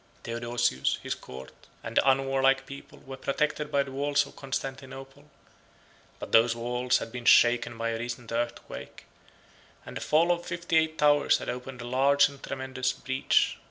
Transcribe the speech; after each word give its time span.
20 0.23 0.31
Theodosius, 0.39 0.97
his 1.03 1.13
court, 1.13 1.51
and 1.83 1.95
the 1.95 2.01
unwarlike 2.09 2.65
people, 2.65 2.97
were 3.05 3.15
protected 3.15 3.71
by 3.71 3.83
the 3.83 3.91
walls 3.91 4.25
of 4.25 4.35
Constantinople; 4.35 5.25
but 6.17 6.31
those 6.31 6.55
walls 6.55 6.97
had 6.97 7.11
been 7.11 7.23
shaken 7.23 7.77
by 7.77 7.89
a 7.89 7.99
recent 7.99 8.31
earthquake, 8.31 9.05
and 9.85 9.95
the 9.95 10.01
fall 10.01 10.31
of 10.31 10.43
fifty 10.43 10.75
eight 10.77 10.97
towers 10.97 11.37
had 11.37 11.49
opened 11.49 11.81
a 11.81 11.87
large 11.87 12.29
and 12.29 12.41
tremendous 12.41 12.93
breach. 12.93 13.57